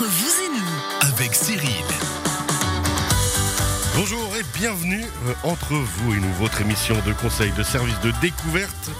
entre 0.00 0.08
vous 0.08 0.42
et 0.42 0.48
nous. 0.48 1.08
avec 1.12 1.34
Cyril. 1.34 1.84
Bonjour 3.94 4.34
et 4.34 4.58
bienvenue 4.58 5.04
euh, 5.26 5.34
entre 5.42 5.74
vous 5.74 6.14
et 6.14 6.20
nous, 6.20 6.32
votre 6.38 6.62
émission 6.62 6.94
de 7.04 7.12
conseil 7.12 7.52
de 7.52 7.62
service 7.62 8.00
de 8.00 8.10
découverte. 8.22 8.90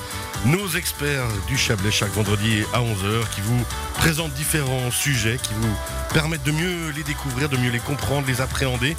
Nos 0.45 0.69
experts 0.69 1.27
du 1.49 1.57
Chablais 1.57 1.91
chaque 1.91 2.13
vendredi 2.13 2.65
à 2.75 2.81
11h 2.81 3.31
qui 3.35 3.41
vous 3.41 3.65
présentent 3.95 4.35
différents 4.35 4.91
sujets 4.91 5.39
qui 5.43 5.55
vous 5.55 5.75
permettent 6.13 6.45
de 6.45 6.53
mieux 6.53 6.91
les 6.95 7.03
découvrir, 7.03 7.49
de 7.49 7.57
mieux 7.57 7.71
les 7.71 7.79
comprendre, 7.79 8.27
les 8.27 8.43
appréhender. 8.43 8.95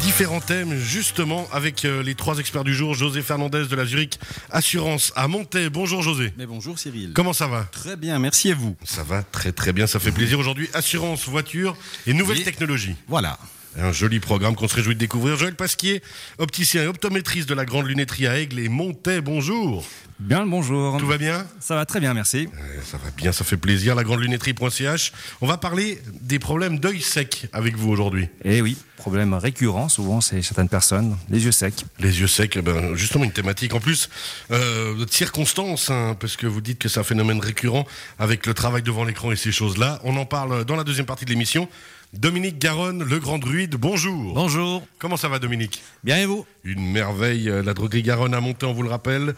Différents 0.00 0.40
thèmes 0.40 0.76
justement 0.76 1.46
avec 1.52 1.84
euh, 1.84 2.02
les 2.02 2.14
trois 2.14 2.38
experts 2.38 2.64
du 2.64 2.74
jour, 2.74 2.94
José 2.94 3.20
Fernandez 3.22 3.66
de 3.66 3.76
la 3.76 3.84
Zurich 3.84 4.18
Assurance 4.50 5.12
à 5.16 5.28
Montaix. 5.28 5.70
Bonjour 5.70 6.02
José. 6.02 6.32
Mais 6.38 6.46
bonjour 6.46 6.78
Cyril. 6.78 7.12
Comment 7.14 7.32
ça 7.32 7.46
va? 7.46 7.64
Très 7.72 7.96
bien, 7.96 8.18
merci 8.18 8.48
et 8.50 8.54
vous. 8.54 8.76
Ça 8.84 9.02
va 9.02 9.22
très 9.22 9.52
très 9.52 9.72
bien, 9.72 9.86
ça 9.86 9.98
fait 9.98 10.12
plaisir 10.12 10.38
aujourd'hui. 10.38 10.68
Assurance, 10.72 11.28
voiture 11.28 11.76
et 12.06 12.14
nouvelles 12.14 12.42
technologies. 12.42 12.96
Voilà. 13.08 13.38
Un 13.80 13.92
joli 13.92 14.18
programme 14.18 14.56
qu'on 14.56 14.66
se 14.66 14.74
réjouit 14.74 14.94
de 14.94 14.98
découvrir. 15.00 15.36
Joël 15.36 15.54
Pasquier, 15.54 16.02
opticien 16.38 16.82
et 16.82 16.86
optométriste 16.88 17.48
de 17.48 17.54
la 17.54 17.64
Grande 17.64 17.86
Lunetterie 17.86 18.26
à 18.26 18.36
Aigle 18.36 18.58
et 18.58 18.68
Montaix, 18.68 19.20
bonjour. 19.20 19.84
Bien 20.18 20.42
le 20.42 20.50
bonjour. 20.50 20.98
Tout 20.98 21.06
va 21.06 21.16
bien 21.16 21.46
Ça 21.60 21.76
va 21.76 21.86
très 21.86 22.00
bien, 22.00 22.12
merci. 22.12 22.48
Euh, 22.52 22.80
Ça 22.84 22.96
va 22.96 23.10
bien, 23.16 23.30
ça 23.30 23.44
fait 23.44 23.56
plaisir. 23.56 23.94
La 23.94 24.02
Grande 24.02 24.20
Lunetterie.ch. 24.20 25.12
On 25.40 25.46
va 25.46 25.58
parler 25.58 26.02
des 26.22 26.40
problèmes 26.40 26.80
d'œil 26.80 27.00
sec 27.00 27.46
avec 27.52 27.76
vous 27.76 27.88
aujourd'hui. 27.90 28.28
Eh 28.44 28.60
oui, 28.62 28.76
problème 28.96 29.32
récurrent, 29.34 29.88
souvent, 29.88 30.20
c'est 30.20 30.42
certaines 30.42 30.68
personnes, 30.68 31.16
les 31.30 31.44
yeux 31.44 31.52
secs. 31.52 31.84
Les 32.00 32.18
yeux 32.18 32.26
secs, 32.26 32.56
eh 32.56 32.62
ben, 32.62 32.96
justement 32.96 33.22
une 33.22 33.32
thématique 33.32 33.74
en 33.74 33.80
plus 33.80 34.10
euh, 34.50 34.96
de 34.96 35.08
circonstances, 35.08 35.88
hein, 35.90 36.16
parce 36.18 36.36
que 36.36 36.48
vous 36.48 36.60
dites 36.60 36.80
que 36.80 36.88
c'est 36.88 36.98
un 36.98 37.04
phénomène 37.04 37.38
récurrent 37.38 37.86
avec 38.18 38.46
le 38.46 38.54
travail 38.54 38.82
devant 38.82 39.04
l'écran 39.04 39.30
et 39.30 39.36
ces 39.36 39.52
choses-là. 39.52 40.00
On 40.02 40.16
en 40.16 40.26
parle 40.26 40.64
dans 40.64 40.74
la 40.74 40.82
deuxième 40.82 41.06
partie 41.06 41.26
de 41.26 41.30
l'émission. 41.30 41.68
Dominique 42.14 42.58
Garonne, 42.58 43.04
le 43.04 43.18
grand 43.18 43.38
druide, 43.38 43.76
bonjour. 43.76 44.32
Bonjour, 44.32 44.82
Comment 44.98 45.18
ça 45.18 45.28
va 45.28 45.38
Dominique? 45.38 45.82
Bien 46.04 46.16
et 46.16 46.24
vous? 46.24 46.46
Une 46.64 46.80
merveille, 46.80 47.50
euh, 47.50 47.62
la 47.62 47.74
droguerie 47.74 48.02
Garonne 48.02 48.32
à 48.32 48.40
monté, 48.40 48.64
on 48.64 48.72
vous 48.72 48.82
le 48.82 48.88
rappelle. 48.88 49.34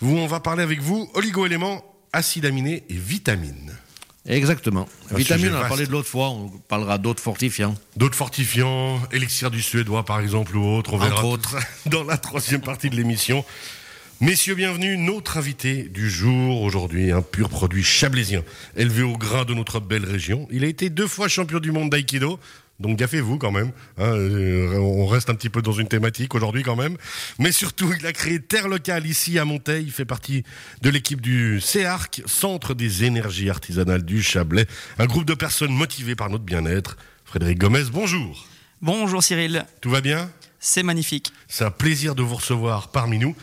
Vous, 0.00 0.16
on 0.16 0.26
va 0.26 0.40
parler 0.40 0.62
avec 0.62 0.80
vous 0.80 1.10
oligo-éléments, 1.12 1.84
acides 2.14 2.46
aminés 2.46 2.84
et 2.88 2.94
vitamines. 2.94 3.76
Exactement. 4.24 4.88
Un 5.10 5.16
on 5.16 5.54
a 5.54 5.68
parlé 5.68 5.86
de 5.86 5.92
l'autre 5.92 6.08
fois, 6.08 6.30
on 6.30 6.48
parlera 6.48 6.96
d'autres 6.96 7.22
fortifiants. 7.22 7.74
D'autres 7.96 8.16
fortifiants, 8.16 8.98
élixir 9.12 9.50
du 9.50 9.60
suédois 9.60 10.04
par 10.04 10.20
exemple 10.20 10.56
ou 10.56 10.64
autre, 10.64 10.94
on 10.94 10.96
Entre 10.96 11.06
verra 11.08 11.26
autres. 11.26 11.56
dans 11.86 12.02
la 12.02 12.16
troisième 12.16 12.62
partie 12.62 12.88
de 12.88 12.96
l'émission. 12.96 13.44
Messieurs, 14.20 14.54
bienvenue. 14.54 14.96
Notre 14.96 15.36
invité 15.36 15.82
du 15.82 16.08
jour 16.08 16.62
aujourd'hui, 16.62 17.12
un 17.12 17.20
pur 17.20 17.50
produit 17.50 17.82
chablaisien, 17.84 18.42
élevé 18.74 19.02
au 19.02 19.18
grain 19.18 19.44
de 19.44 19.52
notre 19.52 19.78
belle 19.78 20.06
région. 20.06 20.48
Il 20.50 20.64
a 20.64 20.68
été 20.68 20.88
deux 20.88 21.06
fois 21.06 21.28
champion 21.28 21.58
du 21.58 21.70
monde 21.70 21.90
d'aïkido. 21.90 22.40
Donc 22.80 22.98
gaffez-vous 22.98 23.36
quand 23.36 23.52
même. 23.52 23.72
hein, 23.98 24.04
euh, 24.06 24.78
on 24.78 25.06
reste 25.06 25.28
un 25.28 25.34
petit 25.34 25.50
peu 25.50 25.60
dans 25.60 25.72
une 25.72 25.88
thématique 25.88 26.34
aujourd'hui 26.34 26.62
quand 26.62 26.76
même. 26.76 26.96
Mais 27.38 27.52
surtout, 27.52 27.92
il 27.98 28.06
a 28.06 28.12
créé 28.14 28.40
Terre 28.40 28.68
Locale 28.68 29.06
ici 29.06 29.38
à 29.38 29.44
Monteil. 29.44 29.84
Il 29.84 29.92
fait 29.92 30.04
partie 30.06 30.44
de 30.80 30.88
l'équipe 30.88 31.20
du 31.20 31.60
CEARC, 31.60 32.22
Centre 32.24 32.72
des 32.72 33.04
énergies 33.04 33.50
artisanales 33.50 34.02
du 34.04 34.22
Chablais. 34.22 34.66
Un 34.98 35.06
groupe 35.06 35.26
de 35.26 35.34
personnes 35.34 35.72
motivées 35.72 36.16
par 36.16 36.30
notre 36.30 36.44
bien-être. 36.44 36.96
Frédéric 37.26 37.58
Gomez, 37.58 37.84
bonjour. 37.92 38.46
Bonjour 38.80 39.22
Cyril, 39.22 39.66
Tout 39.82 39.90
va 39.90 40.00
bien? 40.00 40.30
C'est 40.58 40.82
magnifique. 40.82 41.32
C'est 41.48 41.64
un 41.64 41.70
plaisir 41.70 42.14
de 42.14 42.22
vous 42.22 42.36
recevoir 42.36 42.88
parmi 42.88 43.18
nous. 43.18 43.34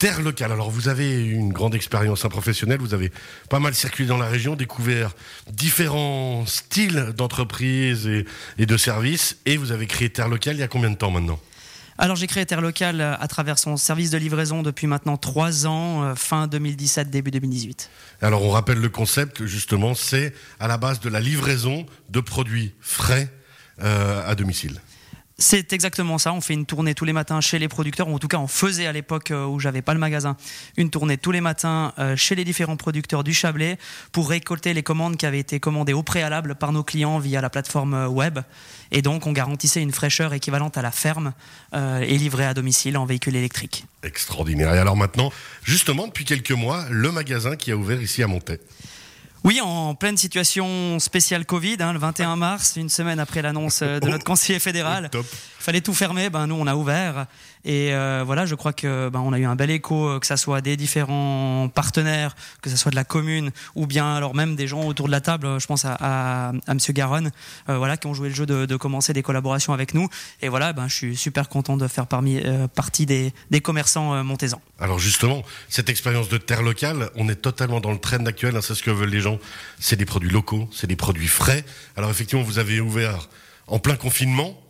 Terre 0.00 0.22
locale. 0.22 0.50
Alors 0.50 0.70
vous 0.70 0.88
avez 0.88 1.22
une 1.22 1.52
grande 1.52 1.74
expérience 1.74 2.22
professionnelle, 2.22 2.80
vous 2.80 2.94
avez 2.94 3.12
pas 3.50 3.58
mal 3.60 3.74
circulé 3.74 4.08
dans 4.08 4.16
la 4.16 4.28
région, 4.28 4.56
découvert 4.56 5.14
différents 5.52 6.46
styles 6.46 7.12
d'entreprise 7.14 8.06
et, 8.06 8.24
et 8.56 8.64
de 8.64 8.76
services, 8.78 9.36
et 9.44 9.58
vous 9.58 9.72
avez 9.72 9.86
créé 9.86 10.08
Terre 10.08 10.28
locale 10.28 10.56
il 10.56 10.60
y 10.60 10.62
a 10.62 10.68
combien 10.68 10.88
de 10.88 10.96
temps 10.96 11.10
maintenant? 11.10 11.38
Alors 11.98 12.16
j'ai 12.16 12.26
créé 12.26 12.46
Terre 12.46 12.62
Locale 12.62 13.02
à 13.02 13.28
travers 13.28 13.58
son 13.58 13.76
service 13.76 14.08
de 14.08 14.16
livraison 14.16 14.62
depuis 14.62 14.86
maintenant 14.86 15.18
trois 15.18 15.66
ans, 15.66 16.02
euh, 16.02 16.14
fin 16.14 16.46
2017, 16.46 17.10
début 17.10 17.30
2018. 17.30 17.90
Alors 18.22 18.42
on 18.42 18.48
rappelle 18.48 18.78
le 18.78 18.88
concept 18.88 19.44
justement, 19.44 19.94
c'est 19.94 20.32
à 20.60 20.66
la 20.66 20.78
base 20.78 21.00
de 21.00 21.10
la 21.10 21.20
livraison 21.20 21.84
de 22.08 22.20
produits 22.20 22.72
frais 22.80 23.30
euh, 23.82 24.26
à 24.26 24.34
domicile. 24.34 24.80
C'est 25.42 25.72
exactement 25.72 26.18
ça, 26.18 26.34
on 26.34 26.42
fait 26.42 26.52
une 26.52 26.66
tournée 26.66 26.94
tous 26.94 27.06
les 27.06 27.14
matins 27.14 27.40
chez 27.40 27.58
les 27.58 27.66
producteurs, 27.66 28.08
ou 28.08 28.14
en 28.14 28.18
tout 28.18 28.28
cas 28.28 28.36
on 28.36 28.46
faisait 28.46 28.86
à 28.86 28.92
l'époque 28.92 29.30
euh, 29.30 29.46
où 29.46 29.58
j'avais 29.58 29.80
pas 29.80 29.94
le 29.94 29.98
magasin, 29.98 30.36
une 30.76 30.90
tournée 30.90 31.16
tous 31.16 31.32
les 31.32 31.40
matins 31.40 31.94
euh, 31.98 32.14
chez 32.14 32.34
les 32.34 32.44
différents 32.44 32.76
producteurs 32.76 33.24
du 33.24 33.32
Chablais 33.32 33.78
pour 34.12 34.28
récolter 34.28 34.74
les 34.74 34.82
commandes 34.82 35.16
qui 35.16 35.24
avaient 35.24 35.38
été 35.38 35.58
commandées 35.58 35.94
au 35.94 36.02
préalable 36.02 36.56
par 36.56 36.72
nos 36.72 36.84
clients 36.84 37.18
via 37.18 37.40
la 37.40 37.48
plateforme 37.48 37.94
euh, 37.94 38.06
web. 38.06 38.40
Et 38.90 39.00
donc 39.00 39.26
on 39.26 39.32
garantissait 39.32 39.80
une 39.80 39.92
fraîcheur 39.92 40.34
équivalente 40.34 40.76
à 40.76 40.82
la 40.82 40.90
ferme 40.90 41.32
et 41.72 42.18
livrée 42.18 42.44
à 42.44 42.54
domicile 42.54 42.98
en 42.98 43.06
véhicule 43.06 43.36
électrique. 43.36 43.84
Extraordinaire. 44.02 44.74
Et 44.74 44.78
alors 44.78 44.96
maintenant, 44.96 45.30
justement 45.62 46.08
depuis 46.08 46.24
quelques 46.24 46.50
mois, 46.50 46.84
le 46.90 47.12
magasin 47.12 47.54
qui 47.54 47.70
a 47.70 47.76
ouvert 47.76 48.02
ici 48.02 48.22
à 48.24 48.26
Montaix. 48.26 48.58
Oui, 49.42 49.58
en 49.62 49.94
pleine 49.94 50.18
situation 50.18 50.98
spéciale 50.98 51.46
Covid, 51.46 51.78
hein, 51.80 51.94
le 51.94 51.98
21 51.98 52.36
mars, 52.36 52.74
une 52.76 52.90
semaine 52.90 53.18
après 53.18 53.40
l'annonce 53.40 53.80
euh, 53.82 53.98
de 53.98 54.06
notre 54.08 54.24
conseiller 54.24 54.58
fédéral. 54.58 55.08
Il 55.14 55.62
fallait 55.62 55.80
tout 55.80 55.94
fermer, 55.94 56.28
ben 56.30 56.46
nous 56.46 56.56
on 56.56 56.66
a 56.66 56.74
ouvert 56.74 57.26
et 57.64 57.92
euh, 57.92 58.22
voilà, 58.24 58.46
je 58.46 58.54
crois 58.54 58.72
que 58.72 59.10
ben 59.10 59.20
on 59.20 59.34
a 59.34 59.38
eu 59.38 59.44
un 59.44 59.56
bel 59.56 59.70
écho, 59.70 60.08
euh, 60.08 60.18
que 60.18 60.26
ça 60.26 60.38
soit 60.38 60.62
des 60.62 60.78
différents 60.78 61.68
partenaires, 61.68 62.34
que 62.62 62.70
ça 62.70 62.76
soit 62.76 62.90
de 62.90 62.96
la 62.96 63.04
commune 63.04 63.50
ou 63.74 63.86
bien 63.86 64.14
alors 64.14 64.34
même 64.34 64.56
des 64.56 64.66
gens 64.66 64.84
autour 64.84 65.06
de 65.06 65.10
la 65.12 65.20
table. 65.20 65.60
Je 65.60 65.66
pense 65.66 65.84
à, 65.84 65.96
à, 66.00 66.52
à 66.66 66.74
Monsieur 66.74 66.94
Garonne, 66.94 67.30
euh, 67.68 67.76
voilà, 67.76 67.98
qui 67.98 68.06
ont 68.06 68.14
joué 68.14 68.30
le 68.30 68.34
jeu 68.34 68.46
de, 68.46 68.64
de 68.64 68.76
commencer 68.76 69.12
des 69.12 69.22
collaborations 69.22 69.74
avec 69.74 69.92
nous 69.92 70.08
et 70.40 70.48
voilà, 70.48 70.72
ben 70.72 70.88
je 70.88 70.94
suis 70.94 71.16
super 71.16 71.50
content 71.50 71.76
de 71.76 71.86
faire 71.88 72.06
parmi 72.06 72.38
euh, 72.38 72.66
partie 72.66 73.04
des, 73.04 73.34
des 73.50 73.60
commerçants 73.60 74.24
montésans. 74.24 74.62
Alors 74.78 74.98
justement, 74.98 75.42
cette 75.68 75.90
expérience 75.90 76.30
de 76.30 76.38
terre 76.38 76.62
locale, 76.62 77.10
on 77.16 77.28
est 77.28 77.36
totalement 77.36 77.80
dans 77.80 77.92
le 77.92 77.98
trend 77.98 78.24
actuel, 78.24 78.56
hein, 78.56 78.60
c'est 78.62 78.74
ce 78.74 78.82
que 78.82 78.90
veulent 78.90 79.10
les 79.10 79.20
gens. 79.20 79.29
C'est 79.78 79.96
des 79.96 80.06
produits 80.06 80.30
locaux, 80.30 80.68
c'est 80.72 80.86
des 80.86 80.96
produits 80.96 81.28
frais. 81.28 81.64
Alors 81.96 82.10
effectivement, 82.10 82.42
vous 82.42 82.58
avez 82.58 82.80
ouvert 82.80 83.28
en 83.66 83.78
plein 83.78 83.96
confinement, 83.96 84.60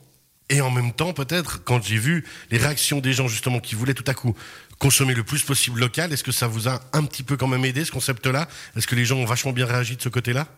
et 0.50 0.60
en 0.60 0.71
même 0.71 0.93
temps, 0.93 1.12
peut-être, 1.12 1.62
quand 1.62 1.81
j'ai 1.82 1.97
vu 1.97 2.25
les 2.50 2.59
réactions 2.59 2.98
des 2.98 3.12
gens 3.12 3.28
justement 3.28 3.60
qui 3.60 3.76
voulaient 3.76 3.94
tout 3.94 4.04
à 4.09 4.15
coup 4.15 4.34
consommer 4.81 5.15
le 5.15 5.22
plus 5.22 5.43
possible 5.43 5.78
local, 5.78 6.12
est-ce 6.12 6.25
que 6.25 6.32
ça 6.32 6.48
vous 6.48 6.69
a 6.69 6.81
un 6.93 7.04
petit 7.04 7.22
peu 7.22 7.37
quand 7.37 7.47
même 7.47 7.65
aidé 7.65 7.84
ce 7.84 7.93
concept-là? 7.93 8.48
Est-ce 8.76 8.88
que 8.88 8.97
les 8.97 9.04
gens 9.04 9.16
ont 9.16 9.25
vachement 9.25 9.53
bien 9.53 9.66
réagi 9.66 9.97
de 9.97 10.03
ce 10.03 10.09
côté-là? 10.09 10.48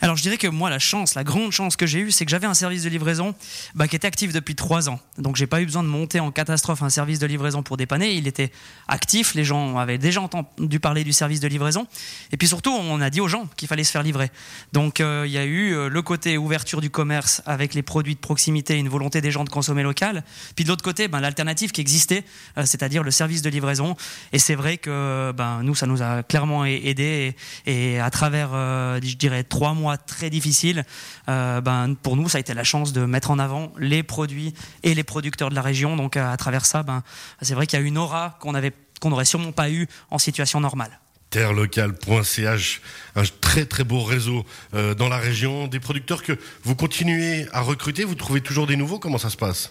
Alors 0.00 0.16
je 0.16 0.22
dirais 0.22 0.36
que 0.36 0.46
moi 0.46 0.70
la 0.70 0.78
chance, 0.78 1.14
la 1.16 1.24
grande 1.24 1.50
chance 1.50 1.74
que 1.74 1.84
j'ai 1.86 1.98
eue, 1.98 2.10
c'est 2.12 2.24
que 2.24 2.30
j'avais 2.30 2.46
un 2.46 2.54
service 2.54 2.84
de 2.84 2.88
livraison 2.88 3.34
bah, 3.74 3.88
qui 3.88 3.96
était 3.96 4.06
actif 4.06 4.32
depuis 4.32 4.54
trois 4.54 4.88
ans. 4.88 5.00
Donc 5.18 5.34
j'ai 5.34 5.48
pas 5.48 5.60
eu 5.60 5.64
besoin 5.64 5.82
de 5.82 5.88
monter 5.88 6.20
en 6.20 6.30
catastrophe 6.30 6.82
un 6.82 6.88
service 6.88 7.18
de 7.18 7.26
livraison 7.26 7.64
pour 7.64 7.76
dépanner. 7.76 8.14
Il 8.14 8.28
était 8.28 8.52
actif, 8.86 9.34
les 9.34 9.44
gens 9.44 9.76
avaient 9.76 9.98
déjà 9.98 10.20
entendu 10.20 10.78
parler 10.78 11.02
du 11.02 11.12
service 11.12 11.40
de 11.40 11.48
livraison. 11.48 11.88
Et 12.30 12.36
puis 12.36 12.46
surtout, 12.46 12.70
on 12.70 13.00
a 13.00 13.10
dit 13.10 13.20
aux 13.20 13.26
gens 13.26 13.48
qu'il 13.56 13.66
fallait 13.66 13.82
se 13.82 13.90
faire 13.90 14.04
livrer. 14.04 14.30
Donc 14.72 15.00
euh, 15.00 15.24
il 15.26 15.32
y 15.32 15.38
a 15.38 15.44
eu 15.44 15.74
euh, 15.74 15.88
le 15.88 16.02
côté 16.02 16.38
ouverture 16.38 16.80
du 16.80 16.90
commerce 16.90 17.42
avec 17.44 17.74
les 17.74 17.82
produits 17.82 18.14
de 18.14 18.20
proximité, 18.20 18.76
une 18.76 18.88
volonté 18.88 19.20
des 19.20 19.32
gens 19.32 19.42
de 19.42 19.50
consommer 19.50 19.82
local. 19.82 20.22
Puis 20.54 20.64
de 20.64 20.70
l'autre 20.70 20.84
côté, 20.84 21.08
ben, 21.08 21.18
l'alternative 21.18 21.72
qui 21.72 21.80
existait, 21.80 22.22
euh, 22.56 22.64
c'est-à-dire 22.64 23.02
le 23.02 23.10
service 23.10 23.42
de 23.42 23.50
livraison. 23.50 23.96
Et 24.32 24.38
c'est 24.38 24.54
vrai 24.54 24.76
que 24.76 25.32
ben, 25.32 25.62
nous, 25.64 25.74
ça 25.74 25.86
nous 25.86 26.02
a 26.02 26.22
clairement 26.22 26.64
aidé. 26.64 27.34
Et, 27.66 27.94
et 27.94 28.00
à 28.00 28.10
travers, 28.10 28.50
je 28.50 29.14
dirais, 29.14 29.42
trois 29.42 29.74
mois 29.74 29.87
très 29.96 30.30
difficiles, 30.30 30.84
euh, 31.28 31.60
ben, 31.60 31.94
pour 31.94 32.16
nous, 32.16 32.28
ça 32.28 32.38
a 32.38 32.40
été 32.40 32.54
la 32.54 32.64
chance 32.64 32.92
de 32.92 33.04
mettre 33.04 33.30
en 33.30 33.38
avant 33.38 33.72
les 33.78 34.02
produits 34.02 34.54
et 34.82 34.94
les 34.94 35.04
producteurs 35.04 35.50
de 35.50 35.54
la 35.54 35.62
région. 35.62 35.96
Donc 35.96 36.16
à 36.16 36.36
travers 36.36 36.66
ça, 36.66 36.82
ben, 36.82 37.02
c'est 37.40 37.54
vrai 37.54 37.66
qu'il 37.66 37.78
y 37.78 37.82
a 37.82 37.84
une 37.84 37.98
aura 37.98 38.36
qu'on 38.40 38.54
avait 38.54 38.72
qu'on 39.00 39.10
n'aurait 39.10 39.24
sûrement 39.24 39.52
pas 39.52 39.70
eu 39.70 39.86
en 40.10 40.18
situation 40.18 40.60
normale. 40.60 40.98
terrelocale.ch, 41.30 42.80
un 43.16 43.22
très 43.40 43.64
très 43.64 43.84
beau 43.84 44.02
réseau 44.02 44.44
euh, 44.74 44.94
dans 44.94 45.08
la 45.08 45.18
région, 45.18 45.68
des 45.68 45.80
producteurs 45.80 46.22
que 46.22 46.38
vous 46.64 46.74
continuez 46.74 47.46
à 47.52 47.60
recruter, 47.60 48.04
vous 48.04 48.14
trouvez 48.14 48.40
toujours 48.40 48.66
des 48.66 48.76
nouveaux, 48.76 48.98
comment 48.98 49.18
ça 49.18 49.30
se 49.30 49.36
passe? 49.36 49.70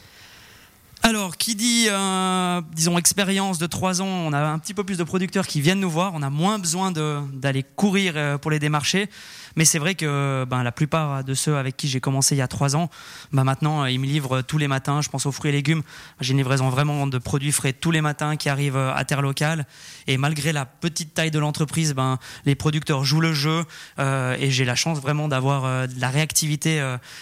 Alors, 1.04 1.38
qui 1.38 1.56
dit, 1.56 1.88
euh, 1.90 2.62
disons, 2.74 2.98
expérience 2.98 3.60
de 3.60 3.68
trois 3.68 4.02
ans, 4.02 4.08
on 4.08 4.34
a 4.34 4.40
un 4.40 4.60
petit 4.60 4.74
peu 4.74 4.84
plus 4.84 4.98
de 4.98 5.04
producteurs 5.04 5.46
qui 5.48 5.62
viennent 5.62 5.80
nous 5.80 5.90
voir, 5.90 6.12
on 6.16 6.22
a 6.22 6.30
moins 6.30 6.60
besoin 6.60 6.92
d'aller 6.92 7.64
courir 7.64 8.14
euh, 8.16 8.38
pour 8.38 8.52
les 8.52 8.60
démarcher. 8.60 9.10
Mais 9.56 9.66
c'est 9.66 9.80
vrai 9.80 9.96
que 9.96 10.46
ben, 10.48 10.62
la 10.62 10.72
plupart 10.72 11.24
de 11.24 11.34
ceux 11.34 11.58
avec 11.58 11.78
qui 11.78 11.88
j'ai 11.88 12.00
commencé 12.00 12.36
il 12.36 12.38
y 12.38 12.42
a 12.44 12.48
trois 12.48 12.76
ans, 12.76 12.90
ben, 13.32 13.44
maintenant, 13.44 13.86
ils 13.86 14.00
me 14.00 14.06
livrent 14.06 14.42
tous 14.44 14.60
les 14.60 14.68
matins. 14.68 15.02
Je 15.02 15.10
pense 15.10 15.26
aux 15.26 15.32
fruits 15.32 15.50
et 15.50 15.52
légumes. 15.52 15.82
J'ai 16.20 16.32
une 16.32 16.38
livraison 16.38 16.70
vraiment 16.70 17.08
de 17.08 17.18
produits 17.18 17.52
frais 17.52 17.74
tous 17.74 17.90
les 17.90 18.02
matins 18.02 18.36
qui 18.36 18.50
arrivent 18.50 18.78
euh, 18.78 18.94
à 18.94 19.04
terre 19.04 19.24
locale. 19.24 19.66
Et 20.06 20.18
malgré 20.18 20.52
la 20.52 20.66
petite 20.66 21.14
taille 21.16 21.32
de 21.32 21.40
l'entreprise, 21.40 21.94
ben, 21.96 22.20
les 22.46 22.54
producteurs 22.54 23.04
jouent 23.04 23.22
le 23.22 23.34
jeu. 23.34 23.64
et 23.98 24.52
j'ai 24.52 24.66
la 24.66 24.76
chance 24.76 25.00
vraiment 25.00 25.28
d'avoir 25.28 25.88
de 25.88 26.00
la 26.00 26.10
réactivité. 26.10 26.82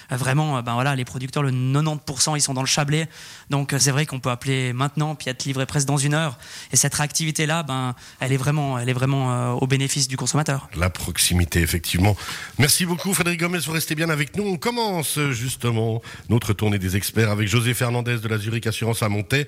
vraiment, 0.10 0.62
ben, 0.62 0.74
voilà, 0.74 0.96
les 0.96 1.06
producteurs, 1.06 1.44
le 1.44 1.52
90%, 1.52 2.36
ils 2.36 2.42
sont 2.42 2.54
dans 2.54 2.62
le 2.62 2.68
Chablais. 2.68 3.08
Donc, 3.50 3.65
Donc 3.66 3.82
c'est 3.82 3.90
vrai 3.90 4.06
qu'on 4.06 4.20
peut 4.20 4.30
appeler 4.30 4.74
maintenant 4.74 5.16
puis 5.16 5.28
être 5.32 5.44
livré 5.46 5.66
presque 5.66 5.88
dans 5.88 5.98
une 5.98 6.14
heure. 6.14 6.38
Et 6.72 6.76
cette 6.76 6.94
réactivité-là, 6.94 7.64
ben, 7.64 7.96
elle 8.20 8.32
est 8.32 8.38
vraiment, 8.38 8.78
elle 8.78 8.90
est 8.90 8.94
vraiment 8.94 9.54
au 9.54 9.66
bénéfice 9.66 10.08
du 10.08 10.18
consommateur. 10.18 10.70
La 10.76 10.92
proximité, 10.92 11.62
effectivement. 11.62 12.16
Merci 12.60 12.86
beaucoup 12.86 13.12
Frédéric 13.16 13.40
Gomez, 13.40 13.58
vous 13.66 13.72
restez 13.72 13.96
bien 13.96 14.12
avec 14.12 14.38
nous. 14.38 14.44
On 14.44 14.58
commence 14.58 15.20
justement 15.32 16.04
notre 16.30 16.54
tournée 16.54 16.78
des 16.78 16.96
experts 16.96 17.32
avec 17.32 17.48
José 17.48 17.74
Fernandez 17.74 18.20
de 18.20 18.28
la 18.28 18.38
Zurich 18.38 18.68
Assurance 18.68 19.02
à 19.02 19.10
Montaix. 19.10 19.48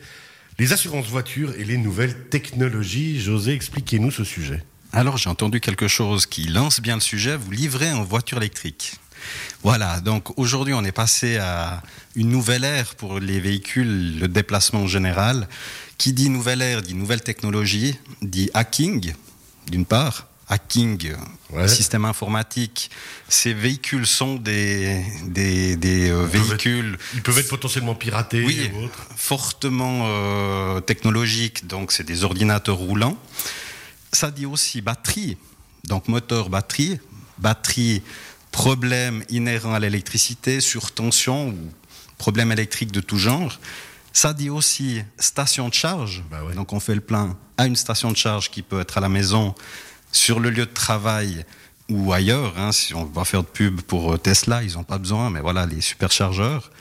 Les 0.57 0.73
assurances 0.73 1.05
voitures 1.05 1.53
et 1.59 1.63
les 1.63 1.77
nouvelles 1.77 2.29
technologies. 2.29 3.21
José, 3.21 3.53
expliquez-nous 3.53 4.09
ce 4.09 4.23
sujet. 4.23 4.63
Alors 4.93 5.17
j'ai 5.17 5.29
entendu 5.29 5.59
quelque 5.59 5.87
chose 5.87 6.25
qui 6.25 6.47
lance 6.47 6.79
bien 6.79 6.95
le 6.95 7.01
sujet, 7.01 7.35
vous 7.37 7.51
livrez 7.51 7.91
en 7.91 8.03
voiture 8.03 8.37
électrique. 8.37 8.95
Voilà, 9.63 9.99
donc 10.01 10.37
aujourd'hui 10.37 10.73
on 10.73 10.83
est 10.83 10.91
passé 10.91 11.37
à 11.37 11.81
une 12.15 12.29
nouvelle 12.29 12.63
ère 12.63 12.95
pour 12.95 13.19
les 13.19 13.39
véhicules, 13.39 14.19
le 14.19 14.27
déplacement 14.27 14.81
en 14.81 14.87
général. 14.87 15.47
Qui 15.97 16.13
dit 16.13 16.29
nouvelle 16.29 16.61
ère 16.61 16.81
dit 16.81 16.93
nouvelle 16.93 17.21
technologie, 17.21 17.97
dit 18.21 18.51
hacking, 18.53 19.13
d'une 19.69 19.85
part, 19.85 20.27
hacking, 20.49 21.13
système 21.67 22.05
informatique. 22.05 22.89
Ces 23.27 23.53
véhicules 23.53 24.07
sont 24.07 24.35
des, 24.35 25.03
des, 25.25 26.09
euh, 26.09 26.25
véhicules. 26.25 26.97
ils 27.13 27.21
peuvent 27.21 27.37
être 27.39 27.49
potentiellement 27.49 27.95
piratés. 27.95 28.43
Oui, 28.45 28.71
fortement 29.15 30.03
euh, 30.05 30.79
technologiques, 30.79 31.67
donc 31.67 31.91
c'est 31.91 32.05
des 32.05 32.23
ordinateurs 32.23 32.77
roulants. 32.77 33.17
Ça 34.13 34.31
dit 34.31 34.45
aussi 34.45 34.81
batterie, 34.81 35.37
donc 35.85 36.07
moteur 36.07 36.49
batterie, 36.49 36.99
batterie 37.37 38.01
problème 38.57 39.23
inhérent 39.29 39.75
à 39.75 39.79
l'électricité, 39.79 40.61
surtension 40.61 41.49
ou 41.49 41.57
problème 42.17 42.51
électrique 42.51 42.91
de 42.91 43.01
tout 43.01 43.19
genre. 43.19 43.59
Ça 44.13 44.33
dit 44.33 44.49
aussi 44.49 45.03
station 45.19 45.69
de 45.69 45.75
charge. 45.75 46.23
Bah 46.31 46.41
donc 46.55 46.73
on 46.73 46.79
fait 46.79 46.95
le 46.95 47.01
plein 47.01 47.37
à 47.57 47.67
une 47.67 47.75
station 47.75 48.11
de 48.11 48.17
charge 48.17 48.49
qui 48.49 48.63
peut 48.63 48.79
être 48.79 48.97
à 48.97 49.01
la 49.01 49.09
maison, 49.09 49.53
sur 50.11 50.39
le 50.39 50.49
lieu 50.49 50.65
de 50.65 50.73
travail 50.73 51.45
ou 51.87 52.11
ailleurs. 52.11 52.57
Hein, 52.57 52.71
si 52.71 52.95
on 52.95 53.05
va 53.05 53.25
faire 53.25 53.43
de 53.43 53.47
pub 53.47 53.81
pour 53.81 54.13
euh, 54.13 54.17
Tesla, 54.17 54.63
ils 54.63 54.73
n'ont 54.73 54.83
pas 54.83 54.97
besoin, 54.97 55.29
mais 55.29 55.39
voilà, 55.39 55.67
les 55.67 55.79
superchargeurs. 55.79 56.71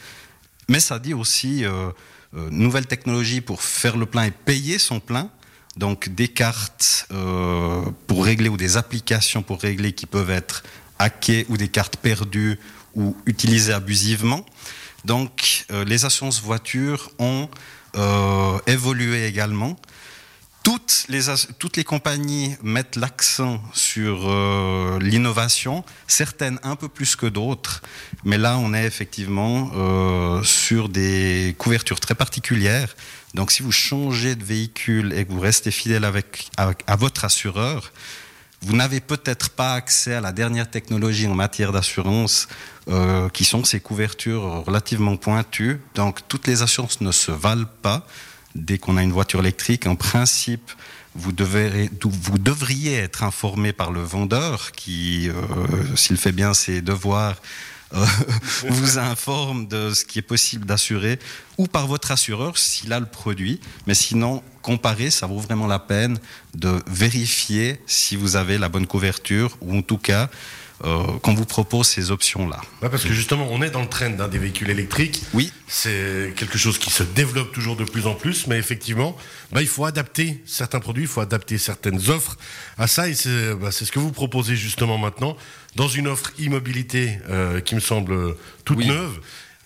Mais 0.71 0.81
ça 0.81 0.99
dit 0.99 1.13
aussi 1.13 1.67
euh, 1.67 1.91
euh, 2.35 2.49
nouvelle 2.51 2.87
technologie 2.87 3.43
pour 3.43 3.61
faire 3.61 3.99
le 3.99 4.07
plein 4.07 4.25
et 4.25 4.31
payer 4.31 4.79
son 4.79 4.99
plein. 4.99 5.29
Donc 5.77 6.09
des 6.09 6.29
cartes 6.29 7.07
pour 8.07 8.25
régler 8.25 8.49
ou 8.49 8.57
des 8.57 8.79
applications 8.79 9.43
pour 9.43 9.61
régler 9.61 9.93
qui 9.93 10.07
peuvent 10.07 10.31
être 10.31 10.63
hackées 10.99 11.47
ou 11.49 11.57
des 11.57 11.69
cartes 11.69 11.97
perdues 11.97 12.59
ou 12.95 13.17
utilisées 13.27 13.73
abusivement. 13.73 14.45
Donc 15.05 15.67
les 15.87 16.05
assurances 16.05 16.43
voitures 16.43 17.11
ont 17.19 17.49
évolué 18.67 19.27
également 19.27 19.77
toutes 20.67 21.05
les, 21.09 21.21
toutes 21.61 21.77
les 21.77 21.85
compagnies 21.85 22.57
mettent 22.61 22.97
l'accent 22.97 23.63
sur 23.73 24.29
euh, 24.29 24.99
l'innovation, 24.99 25.85
certaines 26.09 26.59
un 26.65 26.75
peu 26.75 26.89
plus 26.89 27.15
que 27.15 27.27
d'autres, 27.27 27.83
mais 28.25 28.37
là 28.37 28.59
on 28.59 28.75
est 28.75 28.85
effectivement 28.85 29.71
euh, 29.77 30.43
sur 30.43 30.89
des 30.89 31.55
couvertures 31.57 32.01
très 32.01 32.17
particulières. 32.17 32.97
Donc 33.35 33.53
si 33.53 33.63
vous 33.63 33.71
changez 33.71 34.35
de 34.35 34.43
véhicule 34.43 35.13
et 35.13 35.25
que 35.25 35.31
vous 35.31 35.39
restez 35.39 35.71
fidèle 35.71 36.05
avec, 36.05 36.51
à 36.57 36.97
votre 36.97 37.25
assureur, 37.25 37.93
vous 38.63 38.75
n'avez 38.75 39.01
peut-être 39.01 39.51
pas 39.51 39.75
accès 39.75 40.15
à 40.15 40.21
la 40.21 40.33
dernière 40.33 40.71
technologie 40.71 41.27
en 41.27 41.35
matière 41.35 41.73
d'assurance, 41.73 42.49
euh, 42.89 43.29
qui 43.29 43.45
sont 43.45 43.65
ces 43.65 43.81
couvertures 43.81 44.65
relativement 44.65 45.17
pointues. 45.17 45.81
Donc 45.95 46.21
toutes 46.29 46.47
les 46.47 46.63
assurances 46.63 47.01
ne 47.01 47.13
se 47.13 47.33
valent 47.33 47.69
pas 47.83 48.07
dès 48.55 48.79
qu'on 48.79 48.97
a 48.97 49.03
une 49.03 49.13
voiture 49.13 49.41
électrique, 49.41 49.87
en 49.87 49.97
principe, 49.97 50.71
vous, 51.15 51.33
devriez 51.33 52.95
être 52.95 53.23
informé 53.23 53.73
par 53.73 53.91
le 53.91 54.03
vendeur 54.03 54.73
qui, 54.73 55.29
euh, 55.29 55.97
s'il 55.97 56.17
fait 56.17 56.33
bien 56.33 56.55
ses 56.55 56.83
devoirs, 56.83 57.37
vous 58.69 58.99
informe 58.99 59.69
de 59.69 59.93
ce 59.95 60.05
qui 60.05 60.19
est 60.19 60.23
possible 60.23 60.67
d'assurer, 60.67 61.19
ou 61.59 61.67
par 61.67 61.87
votre 61.87 62.11
assureur 62.11 62.59
s'il 62.59 62.93
a 62.93 63.01
le 63.01 63.07
produit. 63.07 63.61
Mais 63.87 63.95
sinon, 63.95 64.43
comparer, 64.63 65.11
ça 65.11 65.27
vaut 65.27 65.39
vraiment 65.39 65.67
la 65.67 65.79
peine 65.79 66.19
de 66.55 66.83
vérifier 66.87 67.81
si 67.87 68.17
vous 68.17 68.37
avez 68.37 68.59
la 68.59 68.69
bonne 68.69 68.87
couverture, 68.87 69.57
ou 69.61 69.77
en 69.77 69.83
tout 69.83 69.99
cas, 69.99 70.25
euh, 70.25 70.29
qu'on 70.83 71.35
vous 71.35 71.47
propose 71.47 71.87
ces 71.87 72.11
options-là. 72.11 72.61
parce 72.81 73.05
que 73.05 73.13
justement, 73.13 73.49
on 73.51 73.63
est 73.63 73.71
dans 73.71 73.81
le 73.81 73.89
trend 73.89 74.11
d'un 74.11 74.29
des 74.29 74.39
véhicules 74.39 74.71
électriques. 74.71 75.23
Oui. 75.33 75.53
C'est 75.67 76.35
quelque 76.37 76.59
chose 76.59 76.79
qui 76.79 76.91
se 76.91 77.03
développe 77.03 77.53
toujours 77.53 77.77
de 77.77 77.85
plus 77.85 78.07
en 78.07 78.15
plus, 78.15 78.47
mais 78.47 78.59
effectivement, 78.59 79.17
bah, 79.53 79.63
il 79.63 79.69
faut 79.69 79.85
adapter 79.85 80.43
certains 80.45 80.81
produits, 80.81 81.05
il 81.05 81.09
faut 81.09 81.21
adapter 81.21 81.59
certaines 81.59 82.11
offres 82.11 82.37
à 82.79 82.87
ça, 82.87 83.09
et 83.09 83.15
c'est 83.15 83.55
bah, 83.55 83.73
ce 83.73 83.91
que 83.91 83.99
vous 83.99 84.13
proposez 84.13 84.57
justement 84.57 84.99
maintenant 84.99 85.37
dans 85.77 85.89
une 85.89 86.09
offre 86.09 86.33
immobilité 86.39 87.19
euh, 87.29 87.61
qui 87.61 87.75
me 87.75 87.81
semble 87.81 88.35
toute 88.65 88.79
neuve. 88.79 89.19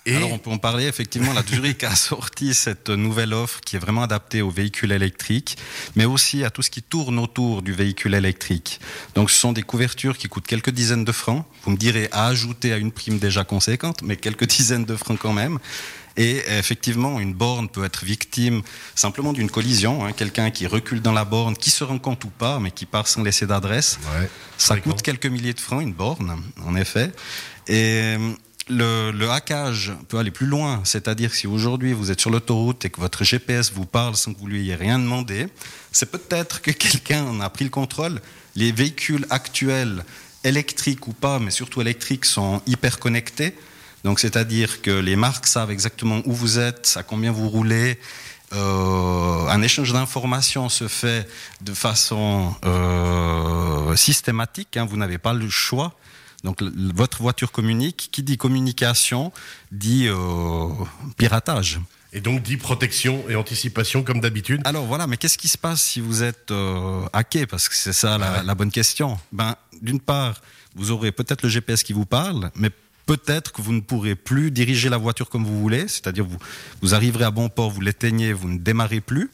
Alors 0.06 0.32
on 0.32 0.38
peut 0.38 0.50
en 0.50 0.58
parler 0.58 0.86
effectivement. 0.86 1.32
La 1.32 1.42
Zurich 1.42 1.84
a 1.84 1.94
sorti 1.94 2.54
cette 2.54 2.88
nouvelle 2.88 3.34
offre 3.34 3.60
qui 3.60 3.76
est 3.76 3.78
vraiment 3.78 4.02
adaptée 4.02 4.40
aux 4.42 4.50
véhicules 4.50 4.92
électriques, 4.92 5.58
mais 5.94 6.04
aussi 6.04 6.44
à 6.44 6.50
tout 6.50 6.62
ce 6.62 6.70
qui 6.70 6.82
tourne 6.82 7.18
autour 7.18 7.62
du 7.62 7.72
véhicule 7.72 8.14
électrique. 8.14 8.80
Donc 9.14 9.30
ce 9.30 9.38
sont 9.38 9.52
des 9.52 9.62
couvertures 9.62 10.16
qui 10.16 10.28
coûtent 10.28 10.46
quelques 10.46 10.70
dizaines 10.70 11.04
de 11.04 11.12
francs. 11.12 11.44
Vous 11.64 11.72
me 11.72 11.76
direz 11.76 12.08
à 12.12 12.26
ajouter 12.26 12.72
à 12.72 12.78
une 12.78 12.92
prime 12.92 13.18
déjà 13.18 13.44
conséquente, 13.44 14.02
mais 14.02 14.16
quelques 14.16 14.46
dizaines 14.56 14.84
de 14.84 14.96
francs 14.96 15.18
quand 15.18 15.34
même. 15.34 15.58
Et 16.16 16.42
effectivement, 16.48 17.20
une 17.20 17.32
borne 17.32 17.68
peut 17.68 17.84
être 17.84 18.04
victime 18.04 18.62
simplement 18.94 19.32
d'une 19.32 19.48
collision. 19.50 20.04
Hein. 20.04 20.12
Quelqu'un 20.12 20.50
qui 20.50 20.66
recule 20.66 21.00
dans 21.00 21.12
la 21.12 21.24
borne, 21.24 21.56
qui 21.56 21.70
se 21.70 21.84
rend 21.84 21.98
compte 21.98 22.24
ou 22.24 22.30
pas, 22.30 22.58
mais 22.58 22.72
qui 22.72 22.84
part 22.84 23.06
sans 23.06 23.22
laisser 23.22 23.46
d'adresse. 23.46 23.98
ça 24.58 24.76
coûte 24.78 25.02
quelques 25.02 25.26
milliers 25.26 25.54
de 25.54 25.60
francs, 25.60 25.82
une 25.82 25.92
borne, 25.94 26.42
en 26.66 26.74
effet. 26.74 27.12
Et 27.68 28.16
le, 28.68 29.28
hackage 29.28 29.92
peut 30.08 30.18
aller 30.18 30.30
plus 30.30 30.46
loin, 30.46 30.80
c'est-à-dire 30.84 31.34
si 31.34 31.46
aujourd'hui 31.46 31.92
vous 31.92 32.10
êtes 32.10 32.20
sur 32.20 32.30
l'autoroute 32.30 32.84
et 32.84 32.90
que 32.90 33.00
votre 33.00 33.24
GPS 33.24 33.72
vous 33.72 33.86
parle 33.86 34.16
sans 34.16 34.32
que 34.32 34.38
vous 34.38 34.46
lui 34.46 34.60
ayez 34.60 34.74
rien 34.74 34.98
demandé, 34.98 35.48
c'est 35.92 36.10
peut-être 36.10 36.62
que 36.62 36.70
quelqu'un 36.70 37.24
en 37.24 37.40
a 37.40 37.48
pris 37.50 37.64
le 37.64 37.70
contrôle. 37.70 38.20
Les 38.56 38.72
véhicules 38.72 39.26
actuels, 39.30 40.04
électriques 40.44 41.06
ou 41.06 41.12
pas, 41.12 41.38
mais 41.38 41.50
surtout 41.50 41.80
électriques, 41.80 42.24
sont 42.24 42.62
hyper 42.66 42.98
connectés. 42.98 43.54
Donc 44.04 44.20
c'est-à-dire 44.20 44.82
que 44.82 44.90
les 44.90 45.16
marques 45.16 45.46
savent 45.46 45.70
exactement 45.70 46.22
où 46.24 46.32
vous 46.32 46.58
êtes, 46.58 46.94
à 46.96 47.02
combien 47.02 47.32
vous 47.32 47.48
roulez. 47.48 47.98
Euh, 48.52 49.46
un 49.46 49.62
échange 49.62 49.92
d'informations 49.92 50.68
se 50.68 50.88
fait 50.88 51.28
de 51.60 51.72
façon 51.72 52.54
euh, 52.64 53.94
systématique. 53.96 54.76
Hein. 54.76 54.86
vous 54.86 54.96
n'avez 54.96 55.18
pas 55.18 55.32
le 55.32 55.48
choix. 55.48 55.94
Donc 56.44 56.62
votre 56.62 57.22
voiture 57.22 57.52
communique. 57.52 58.08
Qui 58.12 58.22
dit 58.22 58.36
communication 58.36 59.32
dit 59.72 60.06
euh, 60.08 60.68
piratage. 61.16 61.80
Et 62.12 62.20
donc 62.20 62.42
dit 62.42 62.56
protection 62.56 63.24
et 63.28 63.36
anticipation 63.36 64.02
comme 64.02 64.20
d'habitude. 64.20 64.60
Alors 64.64 64.86
voilà, 64.86 65.06
mais 65.06 65.16
qu'est-ce 65.16 65.38
qui 65.38 65.48
se 65.48 65.58
passe 65.58 65.82
si 65.82 66.00
vous 66.00 66.22
êtes 66.22 66.50
euh, 66.50 67.02
hacké? 67.12 67.46
Parce 67.46 67.68
que 67.68 67.74
c'est 67.74 67.92
ça 67.92 68.18
la, 68.18 68.54
bonne 68.54 68.72
question. 68.72 69.18
Ben, 69.32 69.54
d'une 69.80 70.00
part, 70.00 70.40
vous 70.74 70.90
aurez 70.90 71.12
peut-être 71.12 71.42
le 71.42 71.48
GPS 71.48 71.84
qui 71.84 71.92
vous 71.92 72.06
parle, 72.06 72.50
mais 72.56 72.70
peut-être 73.06 73.52
que 73.52 73.62
vous 73.62 73.72
ne 73.72 73.80
pourrez 73.80 74.16
plus 74.16 74.50
diriger 74.50 74.88
la 74.88 74.98
voiture 74.98 75.28
comme 75.28 75.44
vous 75.44 75.60
voulez, 75.60 75.86
c'est-à-dire 75.86 76.24
vous, 76.24 76.38
vous 76.82 76.94
arriverez 76.94 77.24
à 77.24 77.30
bon 77.30 77.48
port, 77.48 77.70
vous 77.70 77.80
l'éteignez, 77.80 78.32
vous 78.32 78.48
ne 78.48 78.58
démarrez 78.58 79.00
plus. 79.00 79.30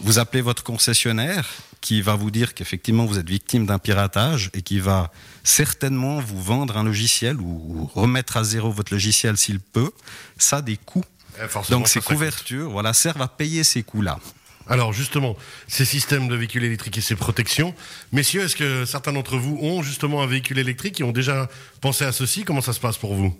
Vous 0.00 0.18
appelez 0.18 0.42
votre 0.42 0.62
concessionnaire 0.62 1.48
qui 1.80 2.02
va 2.02 2.14
vous 2.14 2.30
dire 2.30 2.54
qu'effectivement 2.54 3.06
vous 3.06 3.18
êtes 3.18 3.28
victime 3.28 3.66
d'un 3.66 3.78
piratage 3.78 4.50
et 4.54 4.62
qui 4.62 4.80
va 4.80 5.10
certainement 5.44 6.18
vous 6.20 6.42
vendre 6.42 6.76
un 6.76 6.84
logiciel 6.84 7.40
ou 7.40 7.90
remettre 7.94 8.36
à 8.36 8.44
zéro 8.44 8.70
votre 8.70 8.92
logiciel 8.92 9.36
s'il 9.36 9.60
peut. 9.60 9.90
Ça 10.38 10.56
a 10.58 10.62
des 10.62 10.76
coûts. 10.76 11.04
Eh, 11.38 11.70
Donc 11.70 11.88
ces 11.88 12.00
couvertures 12.00 12.70
voilà, 12.70 12.92
servent 12.92 13.22
à 13.22 13.28
payer 13.28 13.64
ces 13.64 13.82
coûts-là. 13.82 14.18
Alors 14.66 14.92
justement, 14.92 15.36
ces 15.68 15.84
systèmes 15.84 16.26
de 16.28 16.34
véhicules 16.34 16.64
électriques 16.64 16.96
et 16.96 17.02
ces 17.02 17.16
protections, 17.16 17.74
messieurs, 18.12 18.42
est-ce 18.44 18.56
que 18.56 18.86
certains 18.86 19.12
d'entre 19.12 19.36
vous 19.36 19.58
ont 19.60 19.82
justement 19.82 20.22
un 20.22 20.26
véhicule 20.26 20.58
électrique 20.58 21.00
et 21.00 21.04
ont 21.04 21.12
déjà 21.12 21.50
pensé 21.82 22.04
à 22.04 22.12
ceci? 22.12 22.44
Comment 22.44 22.62
ça 22.62 22.72
se 22.72 22.80
passe 22.80 22.96
pour 22.96 23.14
vous? 23.14 23.36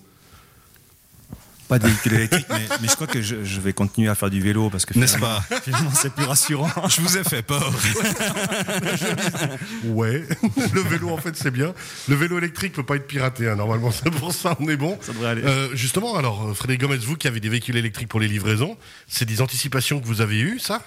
Pas 1.68 1.78
de 1.78 1.86
véhicule 1.86 2.14
électrique, 2.14 2.46
mais, 2.50 2.88
je 2.88 2.94
crois 2.94 3.06
que 3.06 3.22
je, 3.22 3.60
vais 3.60 3.72
continuer 3.72 4.08
à 4.08 4.14
faire 4.14 4.30
du 4.30 4.40
vélo 4.40 4.70
parce 4.70 4.84
que 4.84 4.98
n'est-ce 4.98 5.18
pas 5.18 5.42
Finalement, 5.62 5.90
c'est 5.94 6.12
plus 6.12 6.24
rassurant. 6.24 6.70
Je 6.88 7.00
vous 7.00 7.16
ai 7.16 7.24
fait 7.24 7.42
peur. 7.42 7.72
ouais, 9.84 10.24
le 10.72 10.80
vélo 10.82 11.10
en 11.10 11.16
fait 11.16 11.36
c'est 11.36 11.50
bien. 11.50 11.74
Le 12.08 12.14
vélo 12.14 12.38
électrique 12.38 12.72
peut 12.72 12.82
pas 12.82 12.96
être 12.96 13.06
piraté 13.06 13.48
hein, 13.48 13.56
normalement. 13.56 13.90
C'est 13.90 14.10
pour 14.10 14.32
ça 14.32 14.56
on 14.60 14.68
est 14.68 14.76
bon. 14.76 14.98
Ça 15.00 15.12
devrait 15.12 15.30
aller. 15.30 15.42
Euh, 15.44 15.74
justement, 15.74 16.16
alors 16.16 16.54
Frédéric 16.56 16.82
Gomez, 16.82 16.98
vous 16.98 17.16
qui 17.16 17.28
avez 17.28 17.40
des 17.40 17.48
véhicules 17.48 17.76
électriques 17.76 18.08
pour 18.08 18.20
les 18.20 18.28
livraisons, 18.28 18.76
c'est 19.08 19.24
des 19.24 19.40
anticipations 19.40 20.00
que 20.00 20.06
vous 20.06 20.20
avez 20.20 20.38
eues, 20.40 20.58
ça? 20.58 20.82